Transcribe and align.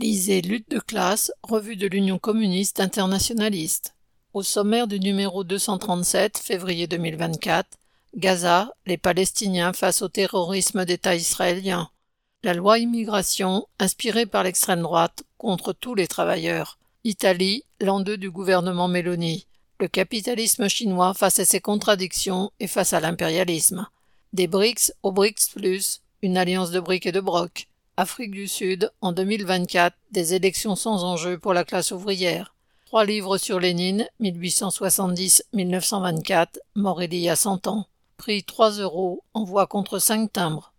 Lisez 0.00 0.40
Lutte 0.40 0.70
de 0.70 0.78
classe, 0.78 1.30
revue 1.42 1.76
de 1.76 1.86
l'Union 1.86 2.18
communiste 2.18 2.80
internationaliste. 2.80 3.94
Au 4.32 4.42
sommaire 4.42 4.86
du 4.86 4.98
numéro 4.98 5.44
237, 5.44 6.38
février 6.38 6.86
2024, 6.86 7.68
Gaza, 8.16 8.72
les 8.86 8.96
Palestiniens 8.96 9.74
face 9.74 10.00
au 10.00 10.08
terrorisme 10.08 10.86
d'État 10.86 11.14
israélien. 11.14 11.90
La 12.42 12.54
loi 12.54 12.78
immigration, 12.78 13.66
inspirée 13.78 14.24
par 14.24 14.42
l'extrême 14.42 14.80
droite, 14.80 15.22
contre 15.36 15.74
tous 15.74 15.94
les 15.94 16.08
travailleurs. 16.08 16.78
Italie, 17.04 17.64
l'an 17.78 18.00
2 18.00 18.16
du 18.16 18.30
gouvernement 18.30 18.88
Meloni. 18.88 19.46
Le 19.80 19.88
capitalisme 19.88 20.66
chinois 20.68 21.12
face 21.12 21.40
à 21.40 21.44
ses 21.44 21.60
contradictions 21.60 22.52
et 22.58 22.68
face 22.68 22.94
à 22.94 23.00
l'impérialisme. 23.00 23.86
Des 24.32 24.46
BRICS 24.46 24.94
au 25.02 25.12
BRICS 25.12 25.50
Plus, 25.54 26.00
une 26.22 26.38
alliance 26.38 26.70
de 26.70 26.80
briques 26.80 27.04
et 27.04 27.12
de 27.12 27.20
brocs. 27.20 27.66
Afrique 27.96 28.30
du 28.30 28.46
Sud, 28.48 28.92
en 29.00 29.12
2024, 29.12 29.96
des 30.10 30.34
élections 30.34 30.76
sans 30.76 31.04
enjeu 31.04 31.38
pour 31.38 31.54
la 31.54 31.64
classe 31.64 31.92
ouvrière. 31.92 32.54
Trois 32.86 33.04
livres 33.04 33.38
sur 33.38 33.60
Lénine, 33.60 34.08
1870-1924, 34.20 36.58
mort 36.74 37.00
il 37.02 37.14
y 37.14 37.28
a 37.28 37.36
100 37.36 37.68
ans. 37.68 37.86
Prix 38.16 38.42
3 38.44 38.70
euros, 38.80 39.22
envoi 39.32 39.66
contre 39.66 39.98
5 39.98 40.32
timbres. 40.32 40.68